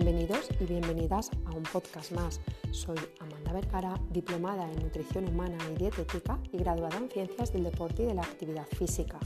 Bienvenidos 0.00 0.48
y 0.60 0.64
bienvenidas 0.64 1.28
a 1.46 1.50
un 1.56 1.64
podcast 1.64 2.12
más. 2.12 2.40
Soy 2.70 2.96
Amanda 3.18 3.52
Vergara, 3.52 4.00
diplomada 4.10 4.70
en 4.70 4.78
nutrición 4.78 5.28
humana 5.28 5.58
y 5.72 5.74
dietética 5.76 6.38
y 6.52 6.58
graduada 6.58 6.98
en 6.98 7.10
ciencias 7.10 7.52
del 7.52 7.64
deporte 7.64 8.04
y 8.04 8.06
de 8.06 8.14
la 8.14 8.22
actividad 8.22 8.66
física. 8.68 9.18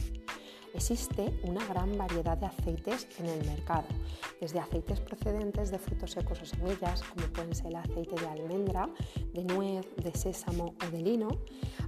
Existe 0.75 1.39
una 1.43 1.65
gran 1.67 1.99
variedad 1.99 2.39
de 2.39 2.47
aceites 2.47 3.07
en 3.19 3.27
el 3.27 3.47
mercado, 3.47 3.85
desde 4.41 4.59
aceites 4.59 5.01
procedentes 5.01 5.71
de 5.71 5.79
frutos 5.79 6.13
secos 6.13 6.41
o 6.41 6.47
semillas, 6.47 7.03
como 7.03 7.27
pueden 7.27 7.55
ser 7.55 7.67
el 7.67 7.77
aceite 7.77 8.15
de 8.15 8.27
almendra, 8.27 8.89
de 9.35 9.45
nuez, 9.45 9.87
de 9.97 10.13
sésamo 10.15 10.75
o 10.83 10.91
de 10.91 11.03
lino, 11.03 11.29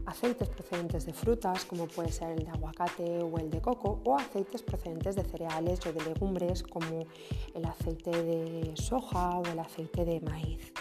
aceites 0.04 0.48
procedentes 0.50 1.06
de 1.06 1.14
frutas, 1.14 1.64
como 1.64 1.86
puede 1.86 2.12
ser 2.12 2.32
el 2.32 2.44
de 2.44 2.50
aguacate 2.50 3.22
o 3.22 3.38
el 3.38 3.50
de 3.50 3.62
coco, 3.62 4.02
o 4.04 4.16
aceites 4.16 4.62
procedentes 4.62 5.16
de 5.16 5.24
cereales 5.24 5.80
o 5.86 5.92
de 5.92 6.04
legumbres, 6.04 6.62
como 6.62 7.06
el 7.54 7.64
aceite 7.64 8.10
de 8.10 8.76
soja 8.76 9.38
o 9.38 9.44
el 9.46 9.58
aceite 9.58 10.04
de 10.04 10.20
maíz. 10.20 10.72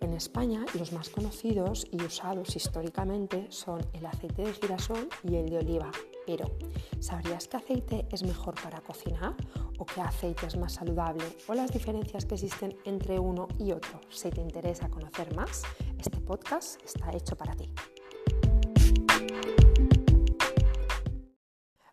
En 0.00 0.14
España 0.14 0.64
los 0.78 0.92
más 0.92 1.10
conocidos 1.10 1.86
y 1.90 2.02
usados 2.02 2.56
históricamente 2.56 3.46
son 3.50 3.80
el 3.92 4.04
aceite 4.06 4.42
de 4.42 4.52
girasol 4.54 5.08
y 5.22 5.36
el 5.36 5.48
de 5.48 5.58
oliva. 5.58 5.90
Pero, 6.26 6.46
¿sabrías 7.00 7.48
qué 7.48 7.58
aceite 7.58 8.06
es 8.10 8.22
mejor 8.22 8.54
para 8.62 8.80
cocinar? 8.80 9.34
¿O 9.78 9.84
qué 9.84 10.00
aceite 10.00 10.46
es 10.46 10.56
más 10.56 10.72
saludable? 10.72 11.24
¿O 11.48 11.54
las 11.54 11.70
diferencias 11.70 12.24
que 12.24 12.34
existen 12.34 12.76
entre 12.84 13.18
uno 13.18 13.48
y 13.58 13.72
otro? 13.72 14.00
Si 14.08 14.30
te 14.30 14.40
interesa 14.40 14.88
conocer 14.88 15.34
más, 15.34 15.62
este 15.98 16.20
podcast 16.20 16.82
está 16.82 17.14
hecho 17.14 17.36
para 17.36 17.54
ti. 17.54 17.68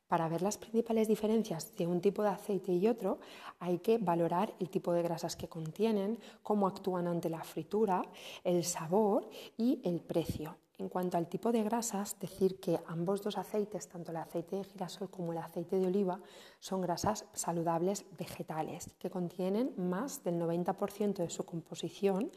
Para 0.08 0.28
ver 0.28 0.42
las 0.42 0.58
principales 0.58 1.08
diferencias 1.08 1.76
de 1.78 1.88
un 1.88 2.02
tipo 2.02 2.22
de 2.22 2.30
aceite 2.30 2.74
y 2.74 2.88
otro, 2.88 3.20
hay 3.60 3.80
que 3.80 3.98
valorar 3.98 4.54
el 4.60 4.70
tipo 4.70 4.92
de 4.94 5.04
grasas 5.04 5.36
que 5.38 5.48
contienen, 5.48 6.20
cómo 6.44 6.68
actúan 6.68 7.08
ante 7.08 7.30
la 7.30 7.44
fritura, 7.44 8.02
el 8.44 8.64
sabor 8.66 9.30
y 9.58 9.80
el 9.84 10.02
precio. 10.02 10.58
En 10.82 10.90
cuanto 10.90 11.16
al 11.16 11.28
tipo 11.28 11.52
de 11.52 11.62
grasas, 11.62 12.18
decir 12.20 12.60
que 12.60 12.80
ambos 12.88 13.22
dos 13.22 13.38
aceites, 13.38 13.88
tanto 13.88 14.10
el 14.10 14.18
aceite 14.18 14.56
de 14.56 14.64
girasol 14.64 15.12
como 15.12 15.32
el 15.32 15.38
aceite 15.38 15.76
de 15.76 15.86
oliva, 15.86 16.20
son 16.60 16.82
grasas 16.82 17.26
saludables 17.34 18.04
vegetales 18.18 18.90
que 18.98 19.12
contienen 19.12 19.76
más 19.78 20.24
del 20.24 20.40
90% 20.40 21.18
de 21.18 21.30
su 21.30 21.46
composición 21.46 22.32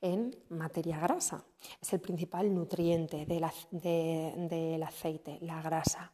en 0.00 0.34
materia 0.48 0.98
grasa. 0.98 1.44
Es 1.80 1.92
el 1.92 2.00
principal 2.00 2.52
nutriente 2.54 3.26
del, 3.26 3.44
aceite, 4.82 5.38
la 5.42 5.62
grasa. 5.62 6.12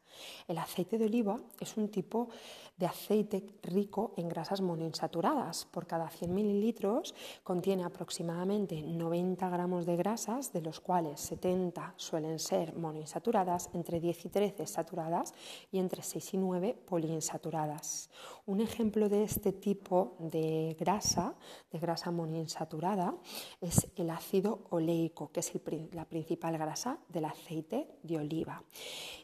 El 0.48 0.58
aceite 0.58 0.98
de 0.98 1.06
oliva 1.06 1.38
es 1.60 1.76
un 1.76 1.90
tipo 1.90 2.28
de 2.76 2.86
aceite 2.86 3.46
rico 3.62 4.12
en 4.16 4.28
grasas 4.28 4.60
monoinsaturadas. 4.60 5.66
Por 5.66 5.86
cada 5.86 6.08
100 6.08 6.34
mililitros 6.34 7.14
contiene 7.42 7.84
aproximadamente 7.84 8.82
90 8.82 9.48
gramos 9.48 9.86
de 9.86 9.96
grasas, 9.96 10.52
de 10.52 10.60
los 10.60 10.80
cuales 10.80 11.20
70 11.20 11.94
suelen 11.96 12.38
ser 12.38 12.74
monoinsaturadas, 12.76 13.70
entre 13.72 14.00
10 14.00 14.26
y 14.26 14.28
13 14.28 14.66
saturadas 14.66 15.34
y 15.70 15.78
entre 15.78 16.02
6 16.02 16.34
y 16.34 16.36
9 16.38 16.78
poliinsaturadas. 16.86 18.10
Un 18.46 18.60
ejemplo 18.60 19.08
de 19.08 19.24
este 19.24 19.52
tipo 19.52 20.16
de 20.18 20.76
grasa, 20.78 21.34
de 21.72 21.78
grasa 21.78 22.10
monoinsaturada, 22.10 23.14
es 23.60 23.88
el 23.96 24.10
ácido 24.10 24.66
oleico, 24.70 25.30
que 25.36 25.40
es 25.40 25.52
la 25.92 26.06
principal 26.06 26.56
grasa 26.56 26.98
del 27.10 27.26
aceite 27.26 27.86
de 28.02 28.16
oliva 28.16 28.62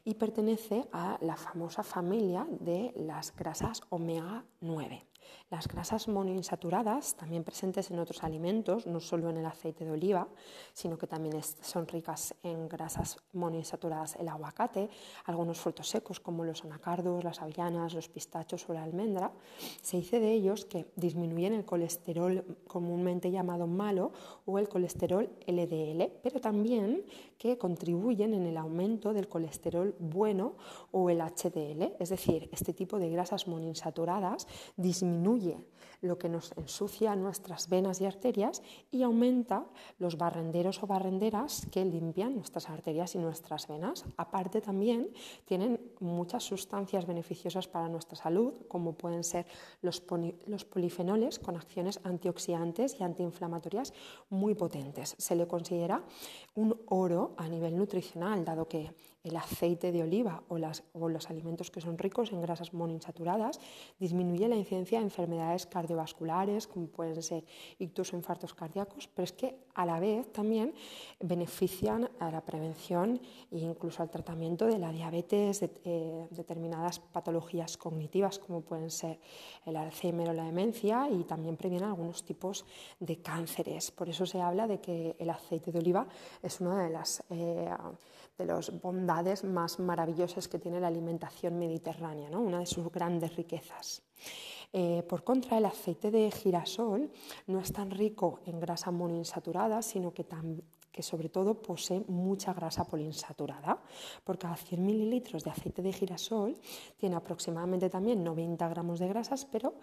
y 0.05 0.13
pertenece 0.13 0.85
a 0.93 1.17
la 1.23 1.37
famosa 1.37 1.83
familia 1.83 2.47
de 2.51 2.93
las 2.97 3.35
grasas 3.35 3.81
omega 3.89 4.45
9. 4.61 5.12
Las 5.51 5.69
grasas 5.69 6.09
monoinsaturadas, 6.09 7.17
también 7.17 7.45
presentes 7.45 7.91
en 7.91 7.99
otros 7.99 8.23
alimentos, 8.25 8.87
no 8.87 9.01
solo 9.01 9.31
en 9.31 9.39
el 9.39 9.47
aceite 9.47 9.85
de 9.85 9.91
oliva, 9.91 10.29
sino 10.73 10.97
que 10.97 11.07
también 11.07 11.43
son 11.43 11.87
ricas 11.87 12.35
en 12.43 12.69
grasas 12.69 13.19
monoinsaturadas 13.33 14.17
el 14.17 14.29
aguacate, 14.29 14.89
algunos 15.25 15.59
frutos 15.59 15.89
secos 15.89 16.21
como 16.21 16.45
los 16.45 16.65
anacardos, 16.65 17.25
las 17.25 17.41
avellanas, 17.41 17.95
los 17.95 18.09
pistachos 18.09 18.69
o 18.69 18.75
la 18.75 18.83
almendra, 18.83 19.33
se 19.81 19.99
dice 19.99 20.21
de 20.21 20.33
ellos 20.33 20.65
que 20.65 20.87
disminuyen 20.97 21.55
el 21.55 21.65
colesterol 21.65 22.59
comúnmente 22.67 23.31
llamado 23.31 23.67
malo 23.67 24.13
o 24.47 24.59
el 24.59 24.69
colesterol 24.69 25.29
LDL, 25.47 26.11
pero 26.23 26.41
también 26.41 27.05
que 27.39 27.59
contribuyen 27.59 28.35
en 28.35 28.47
el 28.47 28.57
aumento 28.57 29.13
del 29.13 29.29
colesterol 29.29 29.95
bueno 29.99 30.55
o 30.91 31.11
el 31.11 31.21
HDL, 31.21 31.95
es 31.99 32.11
decir, 32.11 32.49
este 32.53 32.73
tipo 32.73 32.99
de 32.99 33.11
grasas 33.11 33.49
monoinsaturadas 33.49 34.47
disminuye 35.13 35.57
lo 36.03 36.19
que 36.19 36.29
nos 36.29 36.53
ensucia 36.59 37.17
nuestras 37.17 37.69
venas 37.69 38.01
y 38.01 38.07
arterias 38.07 38.63
y 38.91 39.03
aumenta 39.03 39.65
los 39.99 40.19
barrenderos 40.19 40.83
o 40.83 40.87
barrenderas 40.87 41.67
que 41.71 41.85
limpian 41.85 42.35
nuestras 42.35 42.69
arterias 42.69 43.15
y 43.15 43.19
nuestras 43.19 43.69
venas. 43.69 44.05
Aparte 44.17 44.61
también 44.61 45.09
tienen 45.47 45.81
muchas 46.01 46.43
sustancias 46.43 47.07
beneficiosas 47.07 47.69
para 47.69 47.89
nuestra 47.89 48.17
salud, 48.17 48.53
como 48.69 48.93
pueden 48.95 49.25
ser 49.25 49.47
los, 49.81 50.03
los 50.47 50.65
polifenoles 50.65 51.39
con 51.39 51.57
acciones 51.57 52.01
antioxidantes 52.03 53.01
y 53.01 53.05
antiinflamatorias 53.05 53.95
muy 54.29 54.55
potentes. 54.55 55.15
Se 55.19 55.37
le 55.37 55.47
considera 55.47 56.03
un 56.57 56.79
oro 56.87 57.35
a 57.37 57.49
nivel 57.49 57.77
nutricional, 57.77 58.45
dado 58.45 58.69
que 58.69 58.93
el 59.25 59.37
aceite 59.37 59.93
de 59.93 60.03
oliva 60.03 60.43
o, 60.49 60.59
los 61.09 61.31
alimentos 61.31 61.71
que 61.71 61.81
son 61.81 61.97
ricos 61.97 62.33
en 62.33 62.41
grasas 62.41 62.75
monoinsaturadas 62.75 63.61
disminuye 63.99 64.49
la 64.49 64.57
incidencia 64.57 64.99
de 64.99 65.05
enfermedades 65.05 65.67
cardiovasculares, 65.67 65.92
como 66.67 66.87
pueden 66.87 67.23
ser 67.23 67.45
ictus 67.79 68.13
o 68.13 68.17
infartos 68.17 68.55
cardíacos, 68.55 69.09
pero 69.09 69.25
es 69.25 69.33
que 69.33 69.57
a 69.75 69.87
la 69.87 70.01
vez 70.01 70.33
también 70.33 70.75
benefician 71.21 72.09
a 72.19 72.31
la 72.31 72.41
prevención 72.41 73.21
e 73.51 73.59
incluso 73.59 74.03
al 74.03 74.11
tratamiento 74.11 74.67
de 74.67 74.79
la 74.79 74.93
diabetes, 74.93 75.63
eh, 75.63 76.27
determinadas 76.31 76.99
patologías 76.99 77.77
cognitivas, 77.77 78.39
como 78.39 78.61
pueden 78.61 78.91
ser 78.91 79.19
el 79.67 79.77
Alzheimer 79.77 80.31
o 80.31 80.33
la 80.33 80.45
demencia, 80.45 81.09
y 81.11 81.25
también 81.25 81.57
previenen 81.57 81.89
algunos 81.89 82.25
tipos 82.25 82.65
de 83.01 83.23
cánceres. 83.23 83.91
Por 83.91 84.09
eso 84.09 84.27
se 84.27 84.41
habla 84.41 84.67
de 84.67 84.81
que 84.81 85.17
el 85.19 85.31
aceite 85.31 85.73
de 85.73 85.79
oliva 85.79 86.07
es 86.43 86.61
una 86.61 86.83
de 86.83 86.91
las 86.91 87.23
eh, 87.31 87.71
de 88.39 88.47
las 88.47 88.81
bondades 88.81 89.45
más 89.45 89.79
maravillosas 89.79 90.49
que 90.49 90.59
tiene 90.59 90.81
la 90.81 90.89
alimentación 90.89 91.59
mediterránea, 91.59 92.31
¿no? 92.31 92.41
una 92.41 92.61
de 92.61 92.67
sus 92.67 92.91
grandes 92.91 93.37
riquezas. 93.37 94.03
Eh, 94.73 95.03
por 95.09 95.23
contra, 95.23 95.59
el 95.59 95.67
aceite 95.67 96.11
de 96.11 96.31
girasol 96.31 97.11
no 97.47 97.61
es 97.61 97.73
tan 97.73 97.91
rico 97.91 98.41
en 98.47 98.59
grasa 98.59 98.91
monoinsaturada, 98.91 99.83
sino 99.83 100.13
que 100.15 100.25
sobre 101.03 101.29
todo 101.29 101.61
posee 101.61 102.05
mucha 102.09 102.55
grasa 102.55 102.87
poliinsaturada. 102.87 103.83
Por 104.25 104.39
cada 104.39 104.57
100 104.57 104.85
mililitros 104.85 105.45
de 105.45 105.51
aceite 105.51 105.83
de 105.83 105.93
girasol 105.93 106.57
tiene 106.97 107.17
aproximadamente 107.17 107.91
también 107.91 108.25
90 108.25 108.67
gramos 108.69 108.99
de 108.99 109.09
grasas, 109.09 109.45
pero 109.45 109.75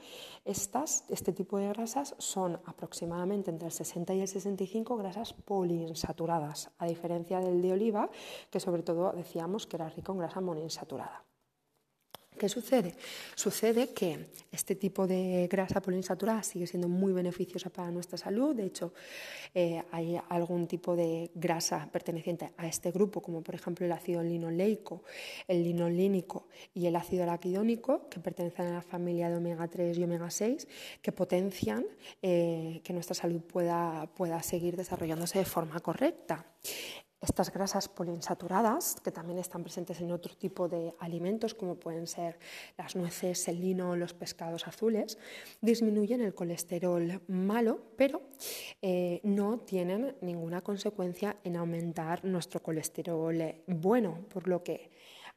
estas, 0.44 1.06
este 1.10 1.34
tipo 1.34 1.60
de 1.60 1.70
grasas 1.70 2.16
son 2.18 2.60
aproximadamente 2.66 3.52
entre 3.52 3.68
el 3.68 3.74
60 3.74 4.14
y 4.16 4.22
el 4.22 4.28
65 4.28 4.98
grasas 4.98 5.34
poliinsaturadas, 5.34 6.72
a 6.80 6.88
diferencia 6.88 7.40
del 7.40 7.62
de 7.62 7.74
oliva, 7.74 8.10
que 8.50 8.60
sobre 8.60 8.82
todo 8.82 9.12
decíamos 9.12 9.68
que 9.68 9.78
era 9.78 9.90
rico 9.90 10.14
en 10.14 10.20
grasa 10.20 10.42
monoinsaturada. 10.42 11.29
¿Qué 12.40 12.48
sucede? 12.48 12.96
Sucede 13.36 13.90
que 13.90 14.28
este 14.50 14.74
tipo 14.76 15.06
de 15.06 15.50
grasa 15.52 15.82
poliinsaturada 15.82 16.42
sigue 16.42 16.68
siendo 16.68 16.88
muy 16.88 17.12
beneficiosa 17.12 17.70
para 17.70 17.92
nuestra 17.92 18.18
salud. 18.18 18.56
De 18.56 18.66
hecho, 18.66 18.94
eh, 19.54 19.84
hay 19.92 20.18
algún 20.30 20.66
tipo 20.66 20.96
de 20.96 21.32
grasa 21.36 21.90
perteneciente 21.92 22.54
a 22.56 22.66
este 22.66 22.92
grupo, 22.92 23.22
como 23.22 23.44
por 23.44 23.56
ejemplo 23.56 23.86
el 23.86 23.92
ácido 23.92 24.24
linoleico, 24.24 25.04
el 25.50 25.66
linolínico 25.66 26.48
y 26.74 26.86
el 26.86 26.96
ácido 26.96 27.24
araquidónico, 27.24 28.08
que 28.08 28.22
pertenecen 28.22 28.68
a 28.68 28.74
la 28.76 28.82
familia 28.82 29.30
de 29.30 29.36
omega 29.36 29.68
3 29.68 29.98
y 29.98 30.04
omega 30.06 30.32
6, 30.32 30.66
que 31.02 31.12
potencian 31.12 31.86
eh, 32.22 32.80
que 32.86 32.94
nuestra 32.94 33.16
salud 33.16 33.42
pueda, 33.42 34.10
pueda 34.16 34.42
seguir 34.44 34.78
desarrollándose 34.78 35.40
de 35.40 35.46
forma 35.46 35.82
correcta. 35.82 36.46
Estas 37.22 37.52
grasas 37.52 37.90
poliinsaturadas, 37.90 38.96
que 39.04 39.12
también 39.12 39.40
están 39.40 39.64
presentes 39.64 40.00
en 40.00 40.12
otro 40.12 40.36
tipo 40.36 40.70
de 40.70 40.94
alimentos, 41.00 41.54
como 41.54 41.76
pueden 41.76 42.08
ser 42.08 42.40
las 42.78 42.96
nueces, 42.96 43.46
el 43.50 43.60
lino, 43.60 43.98
los 43.98 44.14
pescados 44.14 44.68
azules, 44.68 45.18
disminuyen 45.60 46.22
el 46.22 46.34
colesterol 46.34 47.22
malo, 47.28 47.82
pero 47.98 48.22
eh, 48.82 49.20
no 49.24 49.60
tienen 49.60 50.16
ninguna 50.22 50.62
consecuencia 50.62 51.36
en 51.44 51.58
aumentar 51.58 52.24
nuestro 52.24 52.64
colesterol 52.64 53.56
bueno, 53.68 54.26
por 54.30 54.48
lo 54.48 54.64
que 54.64 54.90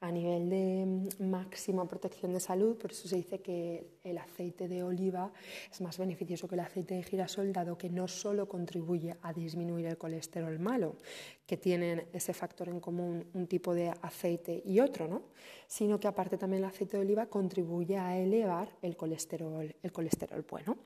a 0.03 0.11
nivel 0.11 0.51
de 0.51 0.85
mm, 0.85 1.31
máxima 1.31 1.87
protección 1.87 2.33
de 2.33 2.41
salud, 2.41 2.77
por 2.77 2.91
eso 2.91 3.09
se 3.09 3.17
dice 3.17 3.41
que 3.41 3.87
el 4.03 4.19
aceite 4.19 4.69
de 4.69 4.83
oliva 4.83 5.33
es 5.71 5.81
más 5.81 5.97
beneficioso 5.97 6.49
que 6.49 6.57
el 6.57 6.61
aceite 6.61 6.97
de 6.97 7.03
girasol, 7.05 7.53
dado 7.53 7.79
que 7.79 7.89
no 7.89 8.09
solo 8.09 8.49
contribuye 8.49 9.17
a 9.23 9.33
disminuir 9.33 9.87
el 9.87 9.97
colesterol 9.97 10.59
malo, 10.59 10.97
que 11.47 11.57
tienen 11.57 12.09
ese 12.13 12.35
factor 12.35 12.69
en 12.69 12.81
común 12.81 13.25
un 13.33 13.47
tipo 13.47 13.75
de 13.75 13.95
aceite 14.03 14.61
y 14.67 14.81
otro, 14.81 15.07
¿no? 15.07 15.23
sino 15.69 16.01
que 16.01 16.09
aparte 16.09 16.37
también 16.37 16.65
el 16.65 16.69
aceite 16.69 16.97
de 16.97 17.05
oliva 17.05 17.27
contribuye 17.27 17.97
a 17.97 18.19
elevar 18.19 18.69
el 18.83 18.97
colesterol, 18.97 19.75
el 19.83 19.93
colesterol 19.93 20.45
bueno. 20.51 20.77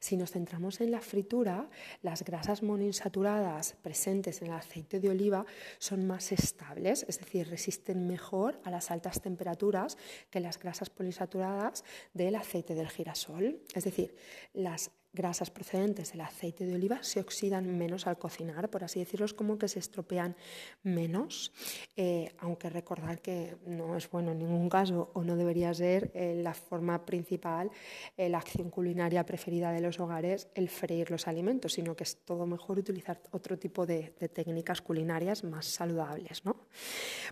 Si 0.00 0.16
nos 0.16 0.32
centramos 0.32 0.80
en 0.80 0.90
la 0.90 1.00
fritura, 1.00 1.68
las 2.02 2.24
grasas 2.24 2.62
monoinsaturadas 2.62 3.76
presentes 3.82 4.42
en 4.42 4.48
el 4.48 4.54
aceite 4.54 5.00
de 5.00 5.10
oliva 5.10 5.44
son 5.78 6.06
más 6.06 6.32
estables, 6.32 7.04
es 7.08 7.18
decir, 7.18 7.48
resisten 7.48 8.06
mejor 8.06 8.60
a 8.64 8.70
las 8.70 8.90
altas 8.90 9.20
temperaturas 9.20 9.96
que 10.30 10.40
las 10.40 10.58
grasas 10.58 10.90
poliinsaturadas 10.90 11.84
del 12.14 12.36
aceite 12.36 12.74
del 12.74 12.88
girasol. 12.88 13.60
Es 13.74 13.84
decir, 13.84 14.14
las 14.52 14.90
grasas 15.18 15.50
procedentes 15.50 16.12
del 16.12 16.20
aceite 16.20 16.64
de 16.64 16.76
oliva 16.76 17.02
se 17.02 17.18
oxidan 17.18 17.66
menos 17.76 18.06
al 18.06 18.18
cocinar, 18.18 18.70
por 18.70 18.84
así 18.84 19.00
decirlo, 19.00 19.26
es 19.26 19.34
como 19.34 19.58
que 19.58 19.66
se 19.66 19.80
estropean 19.80 20.36
menos, 20.84 21.52
eh, 21.96 22.30
aunque 22.38 22.70
recordar 22.70 23.20
que 23.20 23.56
no 23.66 23.96
es 23.96 24.08
bueno 24.08 24.30
en 24.30 24.38
ningún 24.38 24.68
caso 24.68 25.10
o 25.14 25.24
no 25.24 25.34
debería 25.34 25.74
ser 25.74 26.12
eh, 26.14 26.40
la 26.40 26.54
forma 26.54 27.04
principal, 27.04 27.70
eh, 28.16 28.28
la 28.28 28.38
acción 28.38 28.70
culinaria 28.70 29.26
preferida 29.26 29.72
de 29.72 29.80
los 29.80 29.98
hogares, 29.98 30.48
el 30.54 30.68
freír 30.68 31.10
los 31.10 31.26
alimentos, 31.26 31.72
sino 31.72 31.96
que 31.96 32.04
es 32.04 32.18
todo 32.24 32.46
mejor 32.46 32.78
utilizar 32.78 33.20
otro 33.32 33.58
tipo 33.58 33.84
de, 33.86 34.14
técnicas 34.32 34.80
culinarias 34.80 35.42
más 35.42 35.66
saludables. 35.66 36.44
¿no? 36.44 36.68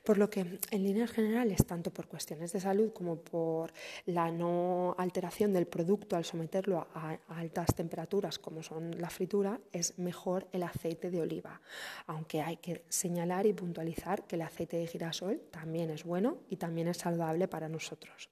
Por 0.02 0.18
lo 0.18 0.28
que, 0.28 0.40
en 0.40 0.82
líneas 0.82 1.12
generales, 1.12 1.64
tanto 1.64 1.92
por 1.92 2.08
cuestiones 2.08 2.52
de 2.52 2.60
salud 2.60 2.92
como 2.92 3.20
por 3.20 3.72
la 4.06 4.32
no 4.32 4.96
alteración 4.98 5.52
del 5.52 5.66
producto 5.66 6.16
al 6.16 6.24
someterlo 6.24 6.88
a, 6.92 7.16
a 7.28 7.38
altas 7.38 7.75
temperaturas 7.76 8.38
como 8.38 8.62
son 8.62 9.00
la 9.00 9.10
fritura, 9.10 9.60
es 9.72 9.98
mejor 9.98 10.48
el 10.52 10.64
aceite 10.64 11.10
de 11.10 11.20
oliva, 11.20 11.60
aunque 12.06 12.40
hay 12.42 12.56
que 12.56 12.84
señalar 12.88 13.46
y 13.46 13.52
puntualizar 13.52 14.26
que 14.26 14.36
el 14.36 14.42
aceite 14.42 14.76
de 14.78 14.86
girasol 14.86 15.40
también 15.50 15.90
es 15.90 16.04
bueno 16.04 16.38
y 16.48 16.56
también 16.56 16.88
es 16.88 16.96
saludable 16.98 17.46
para 17.46 17.68
nosotros. 17.68 18.30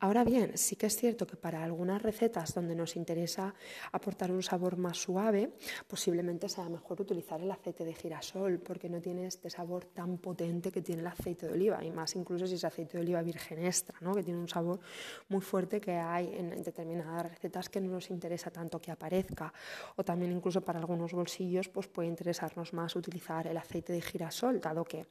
Ahora 0.00 0.24
bien, 0.24 0.56
sí 0.56 0.76
que 0.76 0.86
es 0.86 0.96
cierto 0.96 1.26
que 1.26 1.36
para 1.36 1.62
algunas 1.62 2.02
recetas 2.02 2.54
donde 2.54 2.74
nos 2.74 2.96
interesa 2.96 3.54
aportar 3.92 4.32
un 4.32 4.42
sabor 4.42 4.76
más 4.76 4.96
suave, 4.98 5.52
posiblemente 5.86 6.48
sea 6.48 6.68
mejor 6.68 7.00
utilizar 7.00 7.40
el 7.40 7.50
aceite 7.50 7.84
de 7.84 7.94
girasol 7.94 8.60
porque 8.60 8.88
no 8.88 9.00
tiene 9.00 9.26
este 9.26 9.50
sabor 9.50 9.84
tan 9.84 10.18
potente 10.18 10.72
que 10.72 10.80
tiene 10.80 11.02
el 11.02 11.06
aceite 11.06 11.46
de 11.46 11.52
oliva 11.52 11.84
y 11.84 11.90
más 11.90 12.16
incluso 12.16 12.46
si 12.46 12.54
es 12.54 12.64
aceite 12.64 12.96
de 12.96 13.02
oliva 13.02 13.22
virgen 13.22 13.64
extra, 13.64 13.96
¿no? 14.00 14.14
que 14.14 14.22
tiene 14.22 14.40
un 14.40 14.48
sabor 14.48 14.80
muy 15.28 15.42
fuerte 15.42 15.80
que 15.80 15.92
hay 15.92 16.34
en 16.34 16.62
determinadas 16.62 17.30
recetas 17.30 17.68
que 17.68 17.80
no 17.80 17.92
nos 17.92 18.10
interesa 18.10 18.50
tanto 18.50 18.59
que 18.68 18.90
aparezca. 18.90 19.52
O 19.96 20.04
también 20.04 20.32
incluso 20.32 20.60
para 20.60 20.78
algunos 20.78 21.12
bolsillos 21.12 21.68
pues 21.68 21.86
puede 21.88 22.08
interesarnos 22.08 22.72
más 22.72 22.96
utilizar 22.96 23.46
el 23.46 23.56
aceite 23.56 23.92
de 23.92 24.02
girasol 24.02 24.60
dado 24.60 24.84
que 24.84 25.06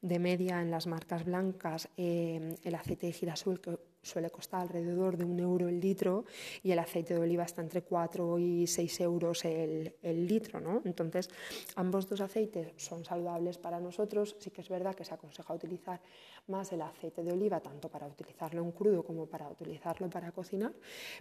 de 0.00 0.18
media 0.18 0.62
en 0.62 0.70
las 0.70 0.86
marcas 0.86 1.24
blancas 1.24 1.88
eh, 1.96 2.56
el 2.62 2.74
aceite 2.74 3.06
de 3.06 3.12
girasol 3.12 3.60
suele 4.04 4.30
costar 4.30 4.62
alrededor 4.62 5.16
de 5.16 5.24
un 5.24 5.40
euro 5.40 5.68
el 5.68 5.80
litro 5.80 6.24
y 6.62 6.70
el 6.70 6.78
aceite 6.78 7.14
de 7.14 7.20
oliva 7.20 7.44
está 7.44 7.62
entre 7.62 7.82
4 7.82 8.38
y 8.38 8.66
6 8.66 9.00
euros 9.00 9.44
el, 9.44 9.94
litro. 10.02 10.60
¿no? 10.60 10.82
Entonces, 10.84 11.28
ambos 11.76 12.08
dos 12.08 12.20
aceites 12.20 12.72
son 12.76 13.04
saludables 13.04 13.58
para 13.58 13.80
nosotros. 13.80 14.36
Sí 14.38 14.50
que 14.50 14.60
es 14.60 14.68
verdad 14.68 14.94
que 14.94 15.04
se 15.04 15.14
aconseja 15.14 15.54
utilizar 15.54 16.00
más 16.48 16.72
el 16.72 16.82
aceite 16.82 17.22
de 17.22 17.32
oliva, 17.32 17.60
tanto 17.60 17.88
para 17.88 18.06
utilizarlo 18.06 18.62
en 18.62 18.72
crudo 18.72 19.02
como 19.02 19.26
para 19.26 19.48
utilizarlo 19.48 20.10
para 20.10 20.32
cocinar, 20.32 20.72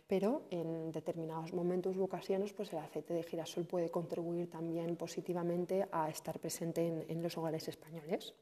pero 0.07 0.43
en 0.49 0.91
determinados 0.91 1.53
momentos 1.53 1.95
u 1.95 2.03
ocasiones 2.03 2.53
pues 2.53 2.73
el 2.73 2.79
aceite 2.79 3.13
de 3.13 3.23
girasol 3.23 3.65
puede 3.65 3.89
contribuir 3.89 4.49
también 4.49 4.95
positivamente 4.95 5.87
a 5.91 6.09
estar 6.09 6.39
presente 6.39 6.85
en, 6.85 7.05
en 7.07 7.23
los 7.23 7.37
hogares 7.37 7.67
españoles. 7.67 8.33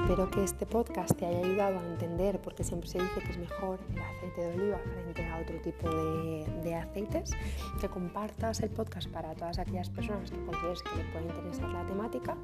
Espero 0.00 0.30
que 0.30 0.44
este 0.44 0.64
podcast 0.64 1.18
te 1.18 1.26
haya 1.26 1.40
ayudado 1.40 1.80
a 1.80 1.82
entender, 1.84 2.40
porque 2.40 2.62
siempre 2.62 2.88
se 2.88 2.98
dice 2.98 3.20
que 3.20 3.32
es 3.32 3.36
mejor 3.36 3.80
el 3.92 4.00
aceite 4.00 4.40
de 4.40 4.54
oliva 4.54 4.78
frente 4.78 5.26
a 5.26 5.38
otro 5.38 5.60
tipo 5.60 5.90
de, 5.90 6.46
de, 6.62 6.74
aceites, 6.76 7.32
que 7.80 7.88
compartas 7.88 8.60
el 8.60 8.70
podcast 8.70 9.10
para 9.10 9.34
todas 9.34 9.58
aquellas 9.58 9.90
personas 9.90 10.30
que 10.30 10.38
consideres 10.46 10.82
que 10.82 10.96
les 10.96 11.06
puede 11.06 11.26
interesar 11.26 11.68
la 11.70 11.84
temática 11.84 12.36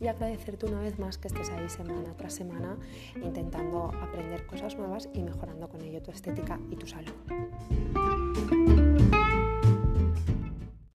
y 0.00 0.06
agradecerte 0.08 0.66
una 0.66 0.80
vez 0.80 0.98
más 0.98 1.18
que 1.18 1.28
estés 1.28 1.50
ahí 1.50 1.68
semana 1.68 2.14
tras 2.16 2.32
semana 2.32 2.76
intentando 3.22 3.92
aprender 4.02 4.46
cosas 4.46 4.74
nuevas 4.76 5.08
y 5.12 5.22
mejorando 5.22 5.68
con 5.68 5.82
ello 5.82 6.02
tu 6.02 6.10
estética 6.10 6.58
y 6.70 6.76
tu 6.76 6.86
salud. 6.86 7.12